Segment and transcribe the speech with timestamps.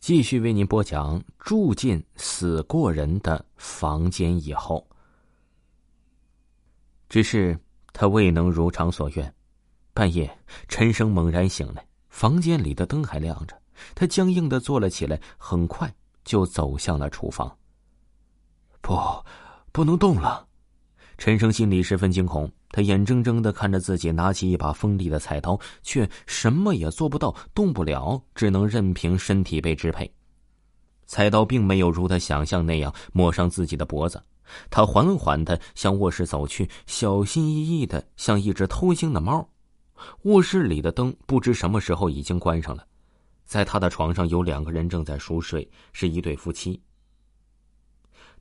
[0.00, 4.84] 继续为您播讲住进死过人的房间以后，
[7.10, 7.58] 只是
[7.92, 9.34] 他未能如偿所愿。
[9.92, 13.60] 半夜，陈生猛然醒来，房间里的灯还亮着，
[13.94, 15.92] 他僵硬的坐了起来，很快
[16.24, 17.54] 就走向了厨房。
[18.80, 18.96] 不，
[19.70, 20.48] 不能动了！
[21.20, 30.10] 陈生心里十分惊恐，他眼睁睁的看着自己拿起一把锋利的菜刀，却什么也做不到，动不了，只能任凭身体被支配。
[31.04, 34.18] 菜刀并没有如他想象那样抹上自己的脖子，
[34.70, 39.46] 他缓缓的向卧室走去，小心翼翼的像一只偷腥的猫。
[40.22, 42.82] 卧室里的灯不知什么时候已经关上了，
[43.44, 46.80] 在他的床上有两个人正在熟睡，是一对夫妻。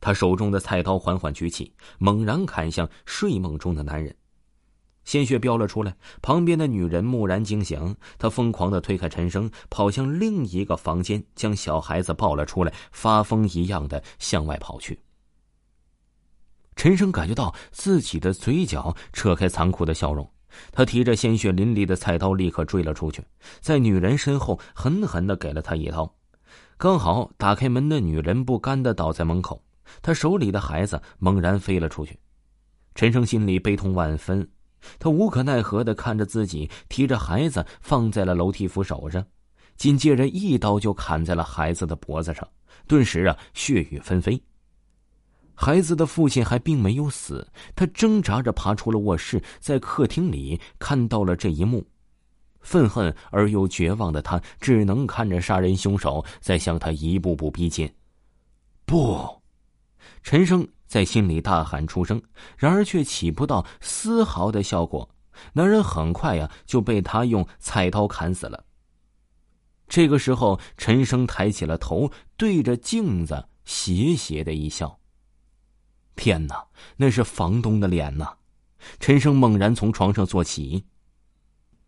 [0.02, 4.16] 他手中的菜刀缓缓举起，猛然砍向睡梦中的男人，
[5.04, 5.96] 鲜血飙了出来。
[6.22, 15.00] 旁边的女人蓦然惊醒，她疯狂的推开陈生，跑向另一个房间，将小孩子抱了出来，发疯一样的向外跑去。
[16.76, 20.32] 陈生感觉到自己的嘴角扯开残酷的笑容，
[20.72, 23.22] 他提着鲜血淋漓的菜刀立刻追了出去，
[23.60, 26.16] 在女人身后狠狠的给了她一刀，
[26.78, 29.62] 刚好打开门的女人不甘的倒在门口。
[30.02, 32.20] 他手里的孩子猛然飞了出去，
[32.96, 34.48] 陈生心里悲痛万分，
[34.98, 39.26] 他无可奈何的看着自己提着孩子放在了楼梯扶手上，
[39.78, 42.48] 紧接着一刀就砍在了孩子的脖子上，
[42.88, 44.42] 顿时啊血雨纷飞。
[45.54, 51.86] 孩子的父亲还并没有死，他挣扎着爬出了卧室，在客厅里看到了这一幕，
[52.62, 57.90] 愤恨而又绝望的他只能看着杀人凶手在向他一步步逼近，
[58.86, 59.39] 不。
[60.24, 62.22] 陈生在心里大喊出声，
[62.58, 65.10] 然而却起不到丝毫的效果。
[65.54, 68.64] 男人很快呀就被他用菜刀砍死了。
[69.88, 75.00] 这个时候，陈生抬起了头，对着镜子邪邪的一笑。
[76.16, 76.64] 天哪，
[76.98, 78.34] 那是房东的脸呐！
[79.00, 80.86] 陈生猛然从床上坐起，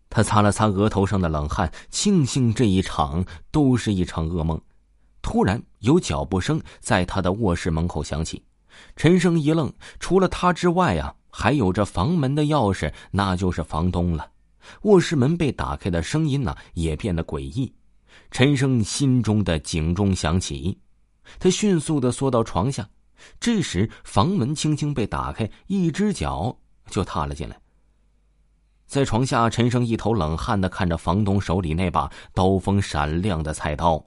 [0.10, 4.60] 他擦了擦额头上的冷汗，庆幸这一场都是一场噩梦。
[5.22, 8.44] 突然有脚步声在他的卧室门口响起，
[8.96, 14.32] 陈生一愣，除了他之外啊，还有着房门的钥匙，那就是房东了。
[14.84, 17.72] 卧室门被打开的声音呢，也变得诡异。
[18.30, 20.78] 陈生心中的警钟响起，
[21.40, 22.88] 他迅速的缩到床下。
[23.40, 26.56] 这时房门轻轻被打开，一只脚
[26.90, 27.60] 就踏了进来。
[28.86, 34.04] 在床下，陈生一头冷汗的看着房东手里那把刀锋闪亮的菜刀。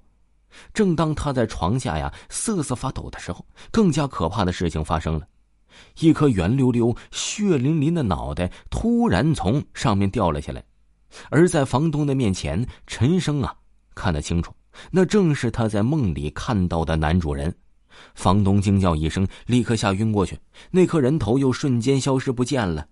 [0.73, 5.27] 正当他在床下呀瑟瑟发抖的时候，更加可怕的事情发生了，
[5.99, 10.65] 一颗圆溜溜、血淋淋的脑袋突然从上面掉了下来，
[11.31, 13.55] 而在房东的面前，陈生啊
[13.95, 14.53] 看得清楚，
[14.91, 17.55] 那正是他在梦里看到的男主人。
[18.15, 20.37] 房东惊叫一声，立刻吓晕过去，
[20.73, 22.85] 那颗人头又瞬间消失不见了。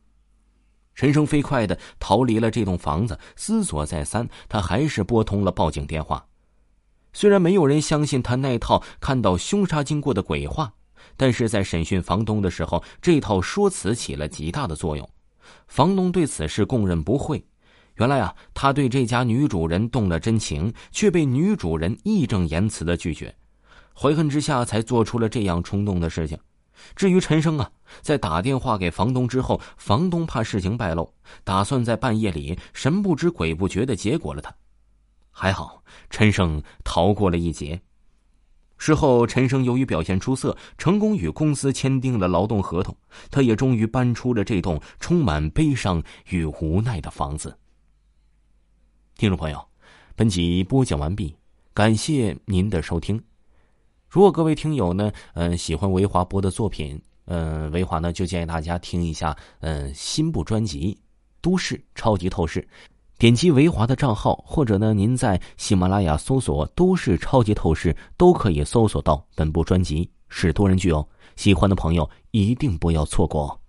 [0.94, 6.24] 陈生飞快的逃离了这栋房子，思索再三，他还是拨通了报警电话。
[7.12, 10.72] 虽然没有人相信他那套看到凶杀经过的鬼话，
[11.16, 15.08] 但是在审讯房东的时候，这套说辞起了极大的作用。
[15.66, 17.44] 房东对此事供认不讳。
[17.96, 23.34] 原来啊，他对这家女主人动了真情，却被女主人义正言辞的拒绝，
[23.94, 26.38] 怀恨之下才做出了这样冲动的事情。
[26.96, 27.70] 至于陈生啊，
[28.00, 31.12] 在打电话给房东之后，房东怕事情败露，
[31.44, 34.52] 打算在半夜里神不知鬼不觉的结果了他。
[35.32, 37.80] 还好，陈生逃过了一劫。
[38.76, 42.96] 事后，陈生由于表现出色，成功与公司签订了劳动合同，
[43.30, 47.56] 他也终于搬出了这栋充满悲伤与无奈的房子。
[49.16, 49.64] 听众朋友，
[50.16, 51.36] 本集播讲完毕，
[51.72, 53.22] 感谢您的收听。
[54.08, 60.92] 如果各位听友呢，嗯，喜欢维华播的作品，嗯，维华呢就建议大家听一下，嗯，新部专辑
[61.40, 62.60] 《都市超级透视》。
[63.22, 71.06] 点击维华的账号，或者呢，您在喜马拉雅搜索“都市超级透视”，都可以搜索到本部专辑，是多人剧哦。
[71.36, 73.61] 喜欢的朋友一定不要错过。